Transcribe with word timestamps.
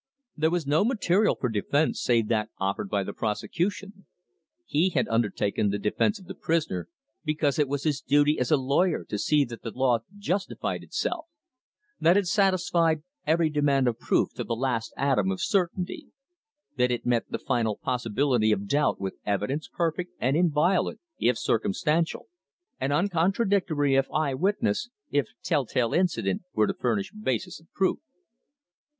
There 0.35 0.49
was 0.49 0.65
no 0.65 0.83
material 0.83 1.35
for 1.39 1.47
defence 1.47 2.01
save 2.01 2.27
that 2.29 2.49
offered 2.57 2.89
by 2.89 3.03
the 3.03 3.13
prosecution. 3.13 4.07
He 4.65 4.89
had 4.89 5.07
undertaken 5.09 5.69
the 5.69 5.77
defence 5.77 6.17
of 6.17 6.25
the 6.25 6.33
prisoner 6.33 6.87
because 7.23 7.59
it 7.59 7.67
was 7.67 7.83
his 7.83 8.01
duty 8.01 8.39
as 8.39 8.49
a 8.49 8.57
lawyer 8.57 9.03
to 9.05 9.19
see 9.19 9.45
that 9.45 9.61
the 9.61 9.69
law 9.69 9.99
justified 10.17 10.81
itself; 10.81 11.27
that 11.99 12.17
it 12.17 12.25
satisfied 12.25 13.03
every 13.27 13.51
demand 13.51 13.87
of 13.87 13.99
proof 13.99 14.33
to 14.33 14.43
the 14.43 14.55
last 14.55 14.91
atom 14.97 15.29
of 15.29 15.39
certainty; 15.39 16.07
that 16.77 16.89
it 16.89 17.05
met 17.05 17.29
the 17.29 17.37
final 17.37 17.77
possibility 17.77 18.51
of 18.51 18.67
doubt 18.67 18.99
with 18.99 19.17
evidence 19.23 19.69
perfect 19.71 20.13
and 20.19 20.35
inviolate 20.35 20.97
if 21.19 21.37
circumstantial, 21.37 22.27
and 22.79 22.91
uncontradictory 22.91 23.93
if 23.93 24.09
eye 24.11 24.33
witness, 24.33 24.89
if 25.11 25.27
tell 25.43 25.63
tale 25.67 25.93
incident, 25.93 26.41
were 26.55 26.65
to 26.65 26.73
furnish 26.73 27.11
basis 27.13 27.59
of 27.59 27.71
proof. 27.71 27.99